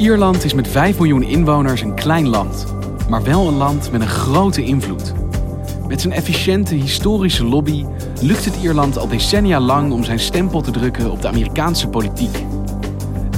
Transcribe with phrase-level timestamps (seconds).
[0.00, 2.66] Ierland is met 5 miljoen inwoners een klein land,
[3.08, 5.12] maar wel een land met een grote invloed.
[5.88, 7.84] Met zijn efficiënte historische lobby
[8.20, 12.44] lukt het Ierland al decennia lang om zijn stempel te drukken op de Amerikaanse politiek.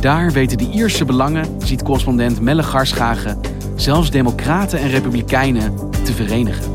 [0.01, 3.41] Daar weten de Ierse belangen, ziet correspondent Melle Garschagen,
[3.77, 6.72] zelfs democraten en republikeinen te verenigen.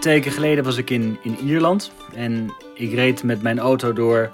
[0.00, 4.30] Twee weken geleden was ik in, in Ierland en ik reed met mijn auto door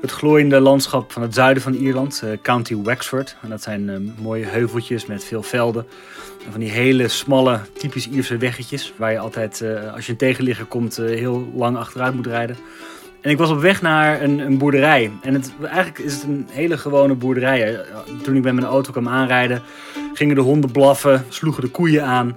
[0.00, 3.36] het glooiende landschap van het zuiden van Ierland, eh, County Wexford.
[3.42, 5.86] En dat zijn eh, mooie heuveltjes met veel velden.
[6.46, 10.18] En van die hele smalle, typisch Ierse weggetjes, waar je altijd, eh, als je een
[10.18, 12.56] tegenligger komt, heel lang achteruit moet rijden.
[13.20, 15.10] En ik was op weg naar een, een boerderij.
[15.22, 17.80] En het, eigenlijk is het een hele gewone boerderij.
[18.22, 19.62] Toen ik met mijn auto kwam aanrijden,
[20.12, 22.36] gingen de honden blaffen, sloegen de koeien aan.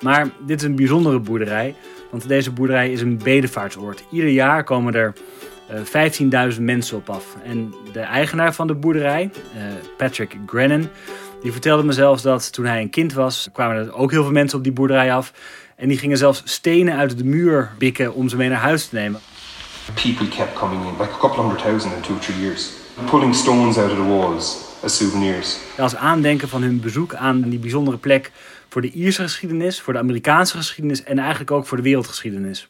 [0.00, 1.74] Maar dit is een bijzondere boerderij,
[2.10, 4.04] want deze boerderij is een bedevaartsoord.
[4.10, 5.12] Ieder jaar komen er
[5.68, 7.36] eh, 15.000 mensen op af.
[7.44, 9.62] En de eigenaar van de boerderij, eh,
[9.96, 10.88] Patrick Grennan,
[11.42, 14.32] die vertelde me zelfs dat toen hij een kind was, kwamen er ook heel veel
[14.32, 15.32] mensen op die boerderij af.
[15.76, 18.94] En die gingen zelfs stenen uit de muur bikken om ze mee naar huis te
[18.94, 19.20] nemen.
[19.94, 23.78] people kept coming in, like a couple hundred thousand in two, three years, pulling stones
[23.78, 25.58] out of the walls as souvenirs.
[25.78, 28.32] Als aandenken van hun bezoek aan die bijzondere plek
[28.68, 32.68] voor de Ierse geschiedenis, voor de Amerikaanse geschiedenis en eigenlijk ook voor de wereldgeschiedenis.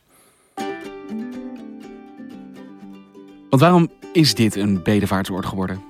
[3.50, 5.82] Want waarom is dit een bedevaartsoord geworden?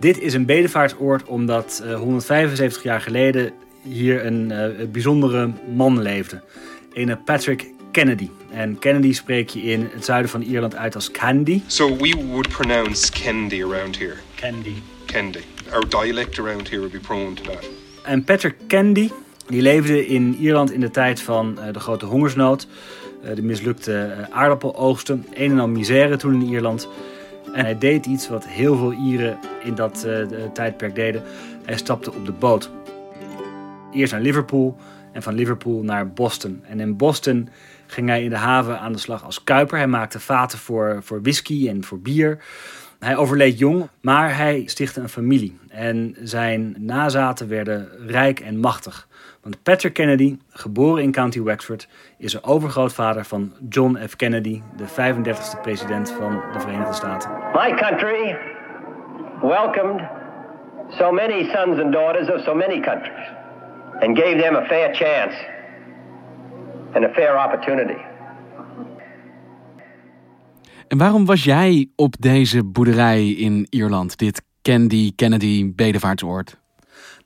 [0.00, 3.52] Dit is een bedevaartsoord omdat eh, 175 jaar geleden
[3.82, 6.42] hier een eh, bijzondere man leefde.
[6.92, 8.30] Een Patrick Kennedy.
[8.50, 11.62] En Kennedy spreek je in het zuiden van Ierland uit als Candy.
[11.66, 14.14] So we would pronounce Kendi around here.
[14.34, 14.74] Candy.
[15.04, 15.40] Kendi.
[15.72, 17.68] Our dialect around here would be prone to that.
[18.02, 19.10] En Patrick Candy,
[19.46, 22.66] die leefde in Ierland in de tijd van eh, de grote hongersnood.
[23.22, 25.26] eh, de mislukte eh, aardappeloogsten.
[25.34, 26.88] Een en al misère toen in Ierland.
[27.52, 30.06] En hij deed iets wat heel veel Ieren in dat
[30.52, 31.22] tijdperk deden.
[31.64, 32.70] Hij stapte op de boot.
[33.92, 34.76] Eerst naar Liverpool
[35.12, 36.62] en van Liverpool naar Boston.
[36.68, 37.48] En in Boston
[37.86, 39.76] ging hij in de haven aan de slag als kuiper.
[39.76, 42.38] Hij maakte vaten voor, voor whisky en voor bier.
[42.98, 45.58] Hij overleed jong, maar hij stichtte een familie.
[45.68, 49.08] En zijn nazaten werden rijk en machtig.
[49.42, 51.88] Want Patrick Kennedy, geboren in County Wexford,
[52.18, 54.16] is een overgrootvader van John F.
[54.16, 57.30] Kennedy, de 35e president van de Verenigde Staten.
[57.52, 58.38] My country
[59.40, 60.02] welcomed
[60.88, 63.37] so many sons and daughters of so many countries
[64.00, 65.34] and gave them a fair chance
[66.94, 68.00] and a fair opportunity.
[70.88, 76.58] En waarom was jij op deze boerderij in Ierland, dit Candy Kennedy bedevaartsoord?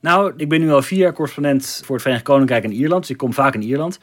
[0.01, 3.01] Nou, ik ben nu al vier jaar correspondent voor het Verenigd Koninkrijk en Ierland.
[3.01, 3.99] Dus ik kom vaak in Ierland.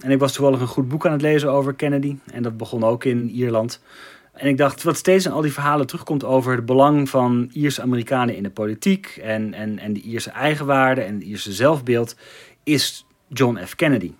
[0.00, 2.16] En ik was toevallig een goed boek aan het lezen over Kennedy.
[2.32, 3.80] En dat begon ook in Ierland.
[4.32, 7.82] En ik dacht, wat steeds in al die verhalen terugkomt over het belang van Ierse
[7.82, 9.20] Amerikanen in de politiek.
[9.22, 12.16] En, en, en de Ierse eigenwaarde en het Ierse zelfbeeld,
[12.64, 13.74] is John F.
[13.74, 14.12] Kennedy.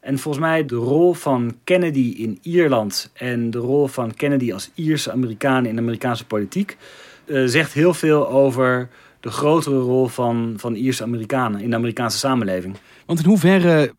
[0.00, 4.70] En volgens mij de rol van Kennedy in Ierland en de rol van Kennedy als
[4.74, 6.76] Ierse Amerikaan in de Amerikaanse politiek
[7.24, 8.88] eh, zegt heel veel over
[9.20, 12.76] de grotere rol van, van Ierse Amerikanen in de Amerikaanse samenleving.
[13.06, 13.92] Want in hoeverre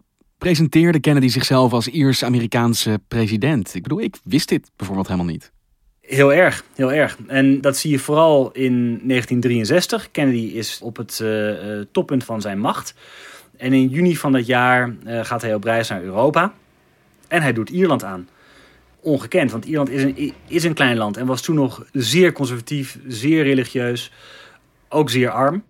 [0.44, 3.75] presenteerde Kennedy zichzelf als Iers-Amerikaanse president?
[3.75, 5.51] Ik bedoel, ik wist dit bijvoorbeeld helemaal niet.
[6.01, 7.18] Heel erg, heel erg.
[7.28, 10.12] En dat zie je vooral in 1963.
[10.12, 12.95] Kennedy is op het eh, eh, toppunt van zijn macht.
[13.57, 16.54] En in juni van dat jaar eh, gaat hij op reis naar Europa.
[17.28, 18.28] En hij doet Ierland aan.
[19.00, 23.00] Ongekend, want Ierland is een, is een klein land en was toen nog zeer conservatief,
[23.07, 24.12] zeer religieus,
[24.90, 25.63] ook zeer arm.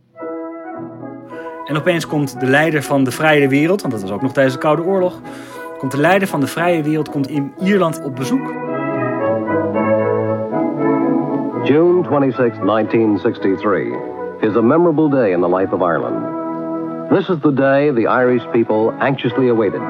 [1.65, 4.56] En opeens komt de leider van de vrije wereld, want dat was ook nog tijdens
[4.56, 5.19] de Koude Oorlog,
[5.77, 8.54] komt de leider van de vrije wereld komt in Ierland op bezoek.
[11.63, 13.88] June 26, 1963
[14.42, 16.33] is a memorable day in the life of Ireland.
[17.10, 19.81] This is the day the Irish people anxiously awaited.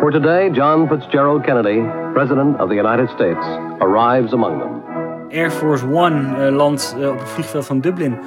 [0.00, 1.82] For today, John Fitzgerald Kennedy,
[2.12, 3.44] President of the United States,
[3.80, 4.79] arrives among them.
[5.30, 8.18] Air Force One uh, landt uh, op het vliegveld van Dublin.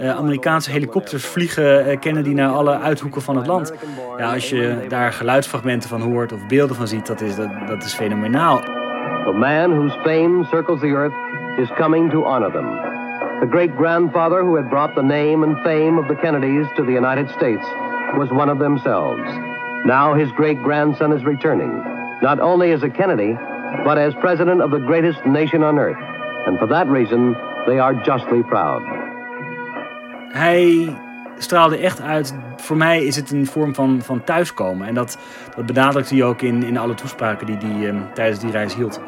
[0.00, 3.74] Uh, Amerikaanse helikopters vliegen Kennedy naar alle uithoeken van het land.
[4.18, 7.82] Ja, als je daar geluidsfragmenten van hoort of beelden van ziet, dat is, dat, dat
[7.82, 8.60] is fenomenaal.
[9.24, 11.12] The man whose fame circles the earth
[11.58, 12.66] is coming to honor them.
[13.40, 16.92] The great grandfather who had brought the name and fame of the Kennedys to the
[16.92, 17.66] United States
[18.16, 19.22] was one of themselves.
[19.84, 21.72] Now his great grandson is returning,
[22.22, 23.36] not only as a Kennedy,
[23.84, 26.19] but as president of the greatest nation on earth.
[26.46, 28.82] And for that reason, they are justly proud.
[30.32, 30.96] Hij
[31.38, 32.34] straalde echt uit.
[32.56, 34.86] Voor mij is het een vorm van, van thuiskomen.
[34.86, 35.18] En dat,
[35.56, 39.00] dat benadrukt hij ook in, in alle toespraken die hij um, tijdens die reis hield.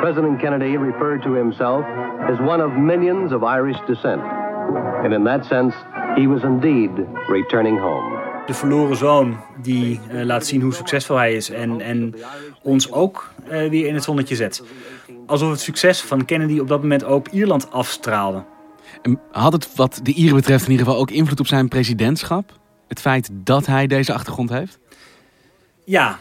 [0.00, 1.84] President Kennedy referred to himself
[2.28, 4.22] as one of millions of Irish descent.
[5.02, 5.76] And in that sense,
[6.14, 6.90] he was indeed
[7.28, 8.14] returning home.
[8.46, 12.14] De verloren zoon die uh, laat zien hoe succesvol hij is en, en
[12.62, 14.62] ons ook uh, weer in het zonnetje zet.
[15.26, 18.44] Alsof het succes van Kennedy op dat moment ook Ierland afstraalde.
[19.02, 22.58] En had het wat de Ieren betreft in ieder geval ook invloed op zijn presidentschap?
[22.88, 24.78] Het feit dat hij deze achtergrond heeft?
[25.84, 26.18] Ja,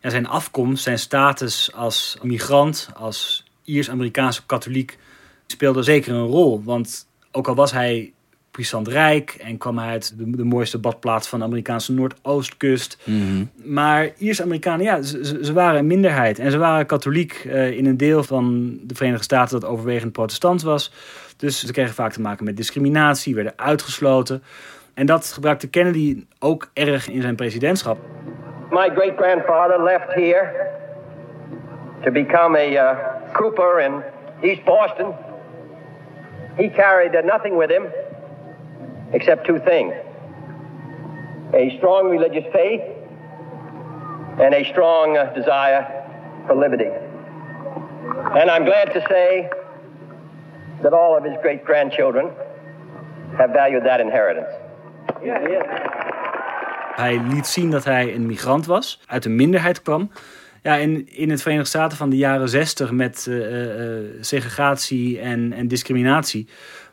[0.00, 4.98] en zijn afkomst, zijn status als migrant, als Iers-Amerikaanse katholiek,
[5.46, 6.62] speelde zeker een rol.
[6.64, 8.12] Want ook al was hij
[8.50, 12.98] puissant rijk en kwam hij uit de, de mooiste badplaats van de Amerikaanse Noordoostkust.
[13.04, 16.38] Mm Maar Iers-Amerikanen, ja, ze, ze, waren een minderheid.
[16.38, 20.62] En ze waren katholiek uh, in een deel van de Verenigde Staten dat overwegend protestant
[20.62, 20.92] was.
[21.36, 24.42] Dus ze kregen vaak te maken met discriminatie, werden uitgesloten.
[24.94, 27.98] En dat gebruikte Kennedy ook erg in zijn presidentschap.
[28.70, 30.50] My great grandfather left here
[32.04, 32.98] to become a uh,
[33.32, 34.02] cooper in
[34.40, 35.14] East Boston.
[36.56, 37.82] He carried uh, nothing with him
[39.12, 39.94] except two things
[41.54, 42.82] a strong religious faith
[44.38, 45.82] and a strong uh, desire
[46.46, 46.90] for liberty.
[48.34, 49.50] And I'm glad to say
[50.82, 52.30] that all of his great grandchildren
[53.36, 54.52] have valued that inheritance.
[55.22, 56.06] Yeah, yeah.
[56.94, 60.10] Hij liet zien dat hij een migrant was, uit een minderheid kwam.
[60.62, 65.52] Ja, in, in het Verenigde Staten van de jaren 60 met uh, uh, segregatie en,
[65.52, 66.48] en discriminatie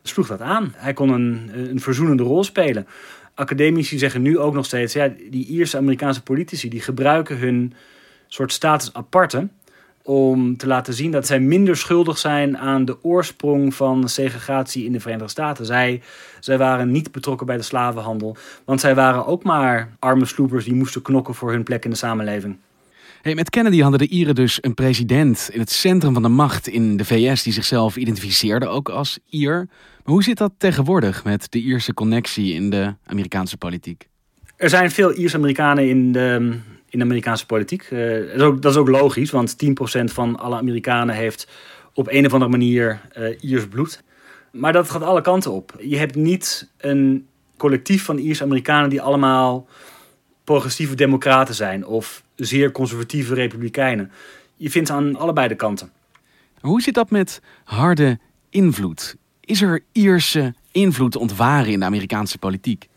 [0.08, 0.74] sloeg dat aan.
[0.76, 2.88] Hij kon een, een verzoenende rol spelen.
[3.34, 7.74] Academici zeggen nu ook nog steeds, ja, die Ierse Amerikaanse politici die gebruiken hun
[8.28, 9.48] soort status aparte
[10.04, 14.92] om te laten zien dat zij minder schuldig zijn aan de oorsprong van segregatie in
[14.92, 15.66] de Verenigde Staten.
[15.66, 16.02] Zij,
[16.40, 20.74] zij waren niet betrokken bij de slavenhandel, want zij waren ook maar arme sloepers die
[20.74, 22.58] moesten knokken voor hun plek in de samenleving.
[23.26, 26.68] Hey, met Kennedy hadden de Ieren dus een president in het centrum van de macht
[26.68, 29.68] in de VS die zichzelf identificeerde ook als Ier.
[30.04, 34.08] Maar hoe zit dat tegenwoordig met de Ierse connectie in de Amerikaanse politiek?
[34.56, 36.58] Er zijn veel Iers-Amerikanen in de,
[36.90, 37.90] in de Amerikaanse politiek.
[37.92, 39.68] Uh, dat, is ook, dat, is ook, logisch, want 10%
[40.04, 41.48] van alle Amerikanen heeft
[41.94, 44.04] op een of andere manier uh, Iers bloed.
[44.52, 45.76] Maar dat gaat alle kanten op.
[45.80, 49.68] Je hebt niet een collectief van Iers-Amerikanen die allemaal
[50.44, 54.12] progressieve democraten zijn of zeer conservatieve republikeinen.
[54.56, 55.92] Je vindt ze aan allebei de kanten.
[56.60, 59.16] Hoe zit dat met harde invloed?
[59.40, 62.88] Is er Ierse invloed te ontwaren in de Amerikaanse politiek?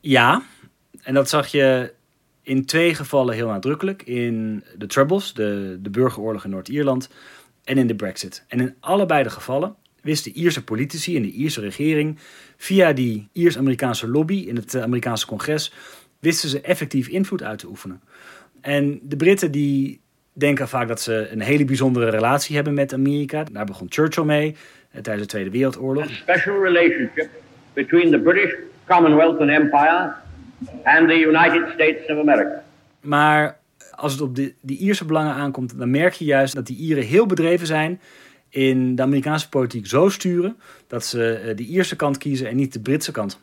[0.00, 0.42] Ja,
[1.02, 1.92] en dat zag je
[2.42, 4.02] in twee gevallen heel nadrukkelijk.
[4.02, 7.08] In de Troubles, de, de burgeroorlog in Noord-Ierland,
[7.64, 8.44] en in de Brexit.
[8.48, 12.18] En in allebei de gevallen wisten Ierse politici en de Ierse regering
[12.56, 15.72] via die Iers-Amerikaanse lobby in het Amerikaanse congres
[16.18, 18.02] wisten ze effectief invloed uit te oefenen.
[18.66, 20.00] En de Britten die
[20.32, 23.44] denken vaak dat ze een hele bijzondere relatie hebben met Amerika.
[23.52, 24.56] Daar begon Churchill mee
[24.90, 26.04] eh, tijdens de Tweede Wereldoorlog.
[26.04, 27.28] A special relationship
[27.72, 28.54] between the British
[28.86, 30.12] Commonwealth and Empire
[30.84, 32.62] and the United States of America.
[33.00, 33.58] Maar
[33.90, 37.04] als het op de, die Ierse belangen aankomt, dan merk je juist dat die Ieren
[37.04, 38.00] heel bedreven zijn
[38.48, 40.56] in de Amerikaanse politiek zo sturen
[40.86, 43.40] dat ze eh, de Ierse kant kiezen en niet de Britse kant.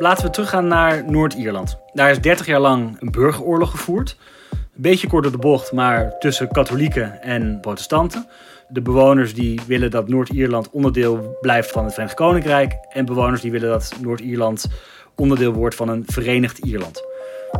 [0.00, 1.78] Laten we teruggaan naar Noord-Ierland.
[1.92, 4.16] Daar is 30 jaar lang een burgeroorlog gevoerd.
[4.50, 8.26] Een beetje kort door de bocht, maar tussen katholieken en protestanten.
[8.68, 12.78] De bewoners die willen dat Noord-Ierland onderdeel blijft van het Verenigd Koninkrijk.
[12.88, 14.66] En bewoners die willen dat Noord-Ierland
[15.16, 17.02] onderdeel wordt van een Verenigd Ierland.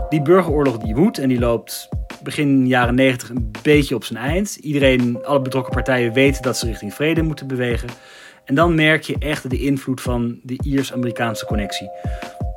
[0.08, 1.88] Die burgeroorlog die woedt en die loopt
[2.22, 4.56] begin jaren 90 een beetje op zijn eind.
[4.56, 7.88] Iedereen, alle betrokken partijen weten dat ze richting vrede moeten bewegen.
[8.48, 11.90] En dan merk je echt de invloed van de Iers-Amerikaanse connectie.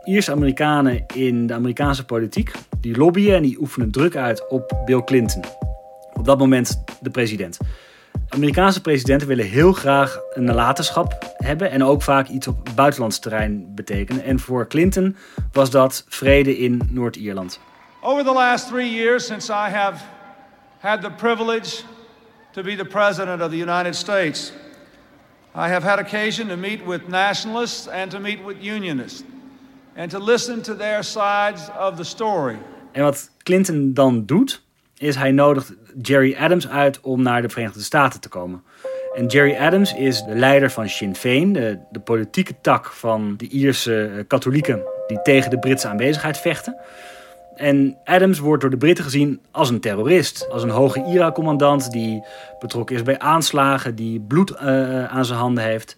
[0.03, 5.43] Iers-Amerikanen in de Amerikaanse politiek, die lobbyen en die oefenen druk uit op Bill Clinton.
[6.13, 7.57] Op dat moment de president.
[8.29, 13.75] Amerikaanse presidenten willen heel graag een nalatenschap hebben en ook vaak iets op buitenlands terrein
[13.75, 14.23] betekenen.
[14.23, 15.15] En voor Clinton
[15.51, 17.59] was dat vrede in Noord-Ierland.
[18.01, 20.03] Over the last three years, since I have
[20.79, 21.83] had the privilege
[22.51, 24.53] to be the President of the United States,
[25.55, 29.23] I have had occasion to meet with nationalists and to meet with unionists
[29.95, 32.57] and to listen to their sides of the story.
[32.91, 34.61] En wat Clinton dan doet,
[34.97, 38.63] is hij nodigt Jerry Adams uit om naar de Verenigde Staten te komen.
[39.15, 43.47] En Jerry Adams is de leider van Sinn Féin, de, de politieke tak van de
[43.47, 46.75] Ierse eh, katholieken die tegen de Britse aanwezigheid vechten.
[47.55, 52.23] En Adams wordt door de Britten gezien als een terrorist, als een hoge IRA-commandant die
[52.59, 55.95] betrokken is bij aanslagen, die bloed uh, aan zijn handen heeft.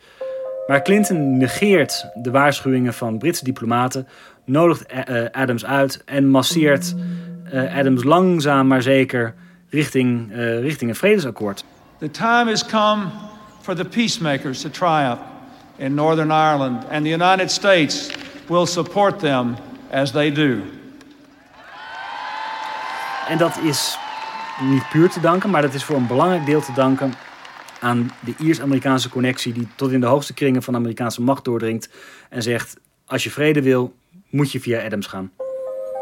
[0.68, 4.08] Maar Clinton negeert de waarschuwingen van Britse diplomaten,
[4.46, 6.96] nodigt uh, Adams uit en masseert
[7.76, 9.34] Adams langzaam maar zeker
[9.70, 10.32] richting,
[10.62, 11.64] richting een vredesakkoord.
[12.00, 13.06] The time has come
[13.62, 15.22] for the peacemakers to triumph
[15.78, 18.12] in Northern Ireland, and the United States
[18.50, 19.56] will support them
[19.92, 20.62] as they do.
[23.28, 23.98] En dat is
[24.62, 27.14] niet puur te danken, maar dat is voor een belangrijk deel te danken
[27.80, 31.90] aan de Iers-Amerikaanse connectie die tot in de hoogste kringen van de Amerikaanse macht doordringt
[32.30, 33.94] en zegt: als je vrede wil,
[34.30, 35.32] moet je via Adams gaan.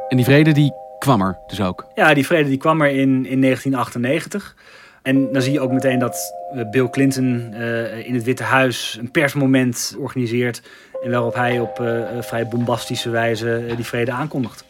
[0.09, 1.85] En die vrede die kwam er dus ook?
[1.95, 4.55] Ja, die vrede die kwam er in, in 1998.
[5.01, 6.33] En dan zie je ook meteen dat
[6.71, 10.61] Bill Clinton uh, in het Witte Huis een persmoment organiseert.
[11.03, 14.63] En waarop hij op uh, vrij bombastische wijze die vrede aankondigt.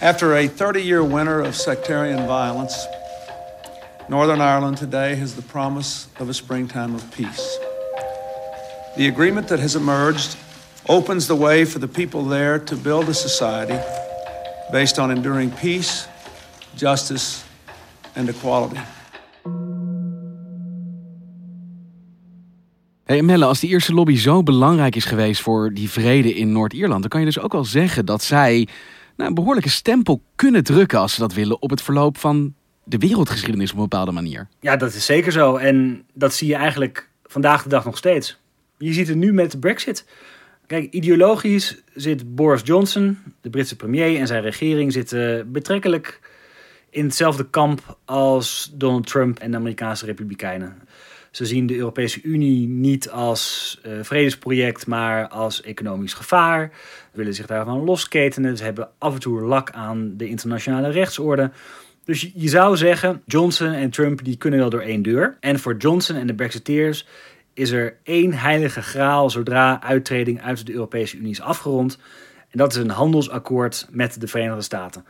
[0.00, 2.86] After a 30-year winter of sectarian violence,
[4.08, 7.58] Northern Ireland today has the promise of a springtime of peace.
[8.96, 10.36] The agreement that has emerged
[10.88, 13.76] opens the way for the people there to build a society
[14.70, 16.06] based on enduring peace,
[16.76, 17.44] justice,
[18.14, 18.78] and equality.
[23.04, 27.00] Hey Melle, als die eerste lobby zo belangrijk is geweest voor die vrede in Noord-Ierland,
[27.00, 28.68] dan kan je dus ook wel zeggen dat zij
[29.18, 32.98] nou, een behoorlijke stempel kunnen drukken als ze dat willen op het verloop van de
[32.98, 34.48] wereldgeschiedenis op een bepaalde manier.
[34.60, 35.56] Ja, dat is zeker zo.
[35.56, 38.38] En dat zie je eigenlijk vandaag de dag nog steeds.
[38.78, 40.04] Je ziet het nu met de Brexit.
[40.66, 46.20] Kijk, ideologisch zit Boris Johnson, de Britse premier en zijn regering zitten betrekkelijk
[46.90, 50.76] in hetzelfde kamp als Donald Trump en de Amerikaanse Republikeinen.
[51.38, 56.70] Ze zien de Europese Unie niet als uh, vredesproject, maar als economisch gevaar.
[57.10, 58.56] Ze willen zich daarvan losketenen.
[58.56, 61.50] Ze hebben af en toe lak aan de internationale rechtsorde.
[62.04, 65.36] Dus je zou zeggen, Johnson en Trump die kunnen wel door één deur.
[65.40, 67.06] En voor Johnson en de Brexiteers
[67.54, 71.98] is er één heilige graal zodra uittreding uit de Europese Unie is afgerond.
[72.50, 75.04] En dat is een handelsakkoord met de Verenigde Staten.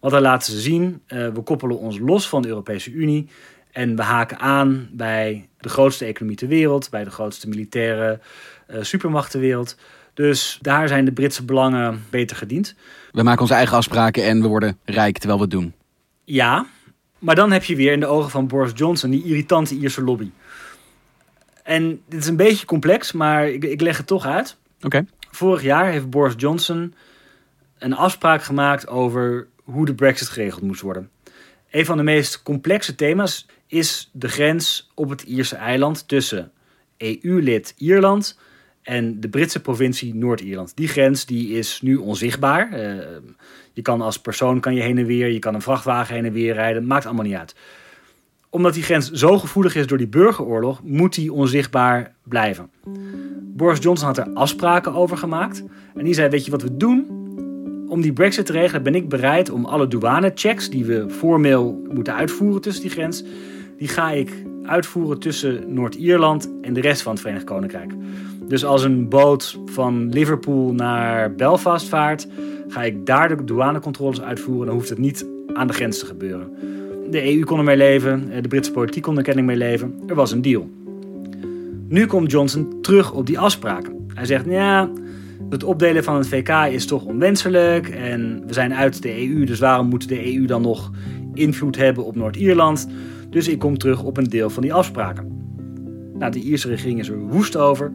[0.00, 3.28] Wat dan laten ze zien, uh, we koppelen ons los van de Europese Unie
[3.72, 8.20] en we haken aan bij de grootste economie ter wereld, bij de grootste militaire
[8.70, 9.76] uh, supermacht ter wereld.
[10.14, 12.74] Dus daar zijn de Britse belangen beter gediend.
[13.12, 15.74] We maken onze eigen afspraken en we worden rijk terwijl we het doen.
[16.24, 16.66] Ja,
[17.18, 20.30] maar dan heb je weer in de ogen van Boris Johnson die irritante Ierse lobby.
[21.62, 24.56] En dit is een beetje complex, maar ik, ik leg het toch uit.
[24.82, 25.06] Oké.
[25.30, 26.94] Vorig jaar heeft Boris Johnson
[27.78, 31.10] een afspraak gemaakt over hoe de Brexit geregeld moest worden.
[31.70, 36.52] Een van de meest complexe thema's is de grens op het Ierse eiland tussen
[36.96, 38.38] EU-lid Ierland
[38.82, 40.76] en de Britse provincie Noord-Ierland.
[40.76, 42.72] Die grens die is nu onzichtbaar.
[42.72, 42.96] Uh,
[43.72, 46.32] je kan als persoon kan je heen en weer, je kan een vrachtwagen heen en
[46.32, 47.54] weer rijden, maakt allemaal niet uit.
[48.48, 52.70] Omdat die grens zo gevoelig is door die burgeroorlog, moet die onzichtbaar blijven.
[53.40, 55.64] Boris Johnson had er afspraken over gemaakt.
[55.94, 57.18] En die zei: Weet je wat we doen?
[57.88, 62.14] Om die Brexit te regelen ben ik bereid om alle douanechecks die we formeel moeten
[62.14, 63.24] uitvoeren tussen die grens,
[63.80, 67.92] die ga ik uitvoeren tussen Noord-Ierland en de rest van het Verenigd Koninkrijk.
[68.48, 72.28] Dus als een boot van Liverpool naar Belfast vaart,
[72.68, 74.66] ga ik daar de douanecontroles uitvoeren.
[74.66, 76.50] Dan hoeft het niet aan de grens te gebeuren.
[77.10, 79.94] De EU kon ermee leven, de Britse politiek kon er kenning mee leven.
[80.06, 80.68] Er was een deal.
[81.88, 84.06] Nu komt Johnson terug op die afspraken.
[84.14, 84.90] Hij zegt, ja,
[85.48, 89.58] het opdelen van het VK is toch onwenselijk en we zijn uit de EU, dus
[89.58, 90.90] waarom moet de EU dan nog
[91.34, 92.88] invloed hebben op Noord-Ierland?
[93.30, 95.38] Dus ik kom terug op een deel van die afspraken.
[96.18, 97.92] Nou, de Ierse regering is er woest over.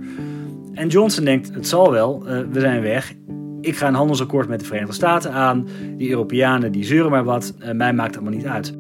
[0.74, 3.14] En Johnson denkt, het zal wel, uh, we zijn weg.
[3.62, 5.68] Ik ga een handelsakkoord met de Verenigde Staten aan.
[5.98, 8.78] Die Europeanen die zeuren maar wat, uh, mij maakt allemaal niet uit.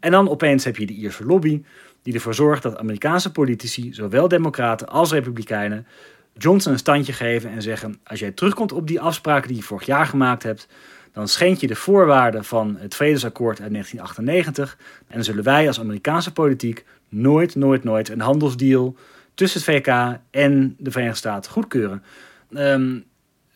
[0.00, 1.62] En dan opeens heb je de Ierse lobby,
[2.06, 5.86] die ervoor zorgt dat Amerikaanse politici, zowel democraten als republikeinen,
[6.32, 9.86] Johnson een standje geven en zeggen: als jij terugkomt op die afspraken die je vorig
[9.86, 10.68] jaar gemaakt hebt,
[11.12, 15.80] dan schend je de voorwaarden van het Vredesakkoord uit 1998 en dan zullen wij als
[15.80, 18.96] Amerikaanse politiek nooit, nooit, nooit een handelsdeal
[19.34, 22.02] tussen het VK en de Verenigde Staten goedkeuren.
[22.50, 23.04] Um,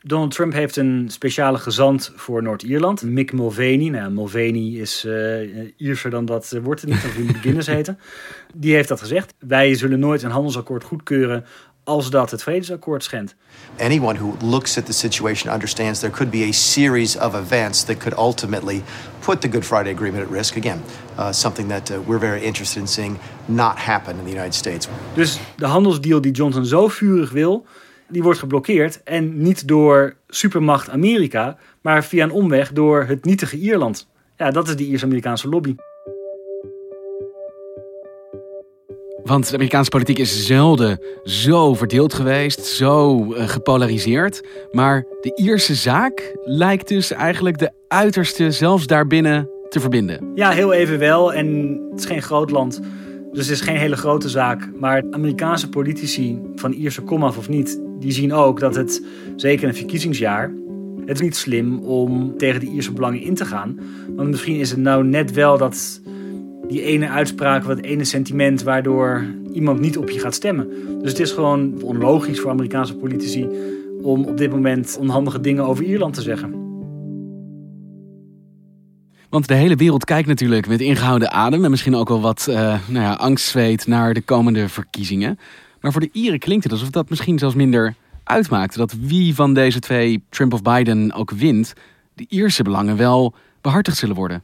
[0.02, 3.88] Donald Trump heeft een speciale gezant voor Noord-Ierland, Mick Mulvaney.
[3.88, 7.98] Nou, Mulvaney is uh, Ierser dan dat uh, wordt het niet, of moet Guinness heten.
[8.54, 9.34] Die heeft dat gezegd.
[9.38, 11.44] Wij zullen nooit een handelsakkoord goedkeuren
[11.84, 13.34] als dat het vredesakkoord schendt.
[13.78, 17.96] Anyone who looks at the situation understands there could be a series of events that
[17.96, 18.82] could ultimately
[19.18, 20.56] put the Good Friday Agreement at risk.
[20.56, 20.82] Again,
[21.18, 24.88] uh, something that uh, we're very interested in seeing not happen in the United States.
[25.14, 27.66] Dus de handelsdeal die Johnson zo vurig wil,
[28.10, 29.02] die wordt geblokkeerd.
[29.02, 34.08] En niet door supermacht Amerika, maar via een omweg door het nietige Ierland.
[34.36, 35.74] Ja, dat is die Iers-Amerikaanse lobby.
[39.24, 44.46] Want de Amerikaanse politiek is zelden zo verdeeld geweest, zo uh, gepolariseerd.
[44.70, 50.32] Maar de Ierse zaak lijkt dus eigenlijk de uiterste, zelfs daarbinnen, te verbinden.
[50.34, 51.32] Ja, heel even wel.
[51.32, 52.80] En het is geen groot land.
[53.32, 54.70] Dus het is geen hele grote zaak.
[54.78, 59.04] Maar Amerikaanse politici, van Ierse komaf of niet, die zien ook dat het,
[59.36, 60.52] zeker in een verkiezingsjaar,
[61.06, 63.78] het is niet slim om tegen de Ierse belangen in te gaan.
[64.16, 66.00] Want misschien is het nou net wel dat
[66.68, 70.68] die ene uitspraak, wat ene sentiment, waardoor iemand niet op je gaat stemmen.
[71.00, 73.48] Dus het is gewoon onlogisch voor Amerikaanse politici
[74.02, 76.68] om op dit moment onhandige dingen over Ierland te zeggen.
[79.28, 82.56] Want de hele wereld kijkt natuurlijk met ingehouden adem en misschien ook wel wat uh,
[82.88, 85.38] nou ja, angstzweet naar de komende verkiezingen.
[85.80, 87.94] Maar voor de Ieren klinkt het alsof dat misschien zelfs minder
[88.24, 88.76] uitmaakt.
[88.76, 91.72] Dat wie van deze twee, Trump of Biden, ook wint,
[92.14, 94.42] de Ierse belangen wel behartigd zullen worden.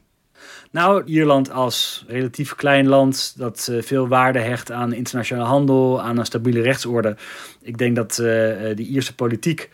[0.71, 6.19] Nou, Ierland als relatief klein land dat uh, veel waarde hecht aan internationale handel, aan
[6.19, 7.17] een stabiele rechtsorde.
[7.63, 9.71] Ik denk dat uh, de Ierse politiek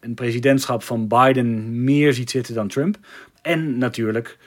[0.00, 2.98] een presidentschap van Biden meer ziet zitten dan Trump.
[3.42, 4.38] En natuurlijk,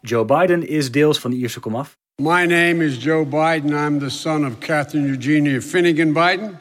[0.00, 1.96] Joe Biden is deels van de Ierse komaf.
[2.22, 3.72] My name is Joe Biden.
[3.72, 6.58] I'm the son of Catherine Eugenia Finnegan Biden.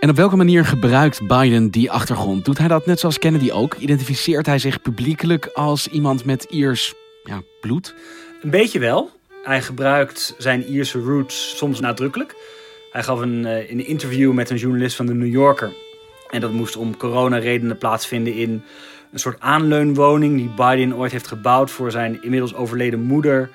[0.00, 2.44] En op welke manier gebruikt Biden die achtergrond?
[2.44, 3.74] Doet hij dat net zoals Kennedy ook?
[3.74, 6.94] Identificeert hij zich publiekelijk als iemand met Iers
[7.24, 7.94] ja, bloed?
[8.42, 9.10] Een beetje wel.
[9.42, 12.34] Hij gebruikt zijn Ierse roots soms nadrukkelijk.
[12.92, 15.72] Hij gaf een, uh, een interview met een journalist van de New Yorker.
[16.30, 18.62] En dat moest om coronaredenen plaatsvinden in
[19.16, 23.50] een soort aanleunwoning die Biden ooit heeft gebouwd voor zijn inmiddels overleden moeder.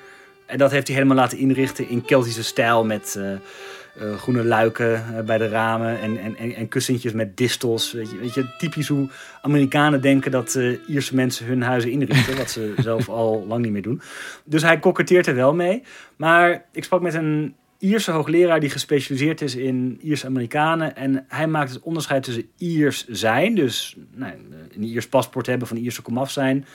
[0.46, 4.92] En dat heeft hij helemaal laten inrichten in Keltische stijl met uh, uh, groene luiken
[4.92, 7.92] uh, bij de ramen en, en, en, kussentjes met distels.
[7.92, 9.08] Weet je, weet je, typisch hoe
[9.42, 13.82] Amerikanen denken dat Ierse mensen hun huizen inrichten, wat ze zelf al lang niet meer
[13.82, 14.00] doen.
[14.44, 15.82] Dus hij koketteert er wel mee.
[16.16, 20.96] Maar ik sprak met een Ierse hoogleraar die gespecialiseerd is in Ierse Amerikanen.
[20.96, 24.32] En hij maakt het onderscheid tussen Iers zijn, dus nou,
[24.74, 26.66] een Iers paspoort hebben, van Ierse komaf zijn,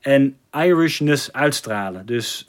[0.00, 2.06] en Irishness uitstralen.
[2.06, 2.46] Dus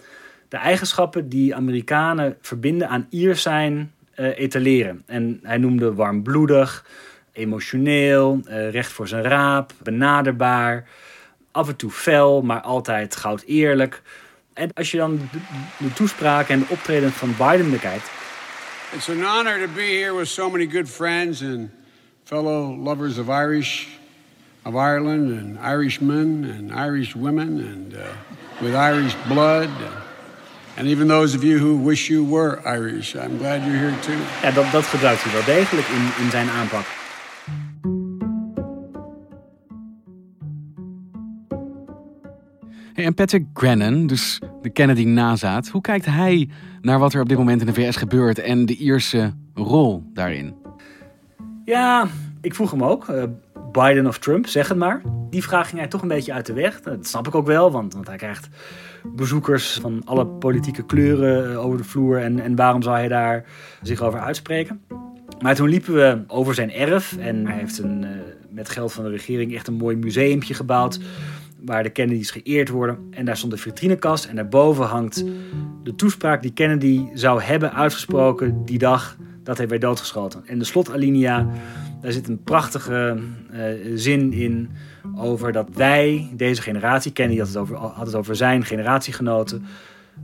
[0.47, 5.03] de eigenschappen die Amerikanen verbinden aan Iers zijn, uh, etaleren.
[5.05, 6.85] En hij noemde warmbloedig,
[7.31, 10.87] emotioneel, uh, recht voor zijn raap, benaderbaar,
[11.51, 14.01] af en toe fel, maar altijd goud eerlijk.
[14.53, 15.39] En als je dan de,
[15.77, 18.09] de toespraken en de optreden van Biden bekijkt.
[18.95, 21.69] It's an honor to be here with so many good friends and
[22.23, 23.87] fellow lovers of Irish,
[24.63, 27.99] of Ireland, and Irishmen and Irish women, and uh,
[28.59, 29.69] with Irish blood.
[30.77, 34.17] And even those of you who wish you were Irish, I'm glad you're here too.
[34.41, 36.85] Ja, dat, dat gebruikt hij wel degelijk in, in zijn aanpak.
[43.03, 46.49] En Patrick Grennan, dus de Kennedy-nazaat, hoe kijkt hij
[46.81, 50.55] naar wat er op dit moment in de VS gebeurt en de Ierse rol daarin?
[51.65, 52.07] Ja,
[52.41, 53.07] ik vroeg hem ook.
[53.07, 53.23] Uh,
[53.71, 55.01] Biden of Trump, zeg het maar.
[55.29, 56.81] Die vraag ging hij toch een beetje uit de weg.
[56.81, 58.49] Dat snap ik ook wel, want, want hij krijgt
[59.15, 62.21] bezoekers van alle politieke kleuren uh, over de vloer.
[62.21, 63.45] En, en waarom zou hij daar
[63.81, 64.81] zich over uitspreken?
[65.39, 68.09] Maar toen liepen we over zijn erf en hij heeft een, uh,
[68.49, 70.99] met geld van de regering echt een mooi museumpje gebouwd
[71.65, 72.97] waar de Kennedys geëerd worden.
[73.09, 75.23] En daar stond een vitrinekast en daarboven hangt
[75.83, 80.43] de toespraak die Kennedy zou hebben uitgesproken die dag dat hij werd doodgeschoten.
[80.45, 81.47] En de slotalinea,
[82.01, 83.17] daar zit een prachtige
[83.51, 83.63] uh,
[83.95, 84.69] zin in
[85.15, 89.65] over dat wij, deze generatie, Kennedy had het over, had het over zijn generatiegenoten,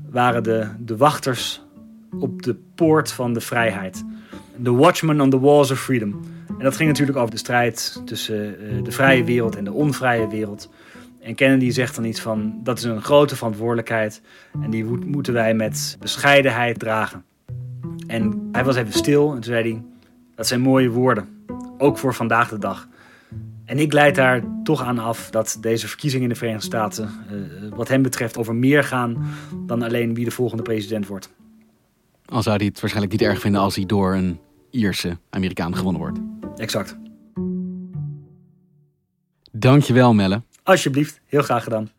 [0.09, 1.61] waren de, de wachters
[2.19, 4.03] op de poort van de vrijheid.
[4.63, 6.19] The watchmen on the walls of freedom.
[6.47, 10.27] En dat ging natuurlijk over de strijd tussen uh, de vrije wereld en de onvrije
[10.27, 10.69] wereld.
[11.21, 14.21] En Kennedy zegt dan iets van: dat is een grote verantwoordelijkheid
[14.61, 17.23] en die moeten wij met bescheidenheid dragen.
[18.07, 19.83] En hij was even stil en toen zei hij:
[20.35, 21.27] dat zijn mooie woorden,
[21.77, 22.87] ook voor vandaag de dag.
[23.65, 27.69] En ik leid daar toch aan af dat deze verkiezingen in de Verenigde Staten, uh,
[27.75, 29.27] wat hem betreft, over meer gaan
[29.65, 31.29] dan alleen wie de volgende president wordt.
[32.25, 36.01] Al zou hij het waarschijnlijk niet erg vinden als hij door een Ierse Amerikaan gewonnen
[36.01, 36.19] wordt.
[36.55, 36.97] Exact.
[39.51, 40.41] Dankjewel, Melle.
[40.69, 41.91] Alsjeblieft, heel graag gedaan.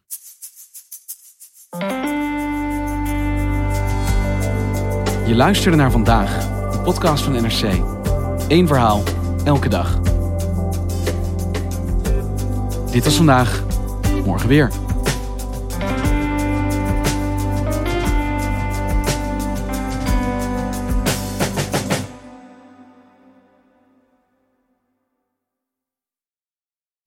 [5.26, 6.48] Je luisterde naar vandaag,
[6.82, 7.62] podcast van NRC.
[8.48, 9.02] Eén verhaal,
[9.44, 10.00] elke dag.
[12.90, 13.62] Dit was vandaag,
[14.24, 14.70] morgen weer.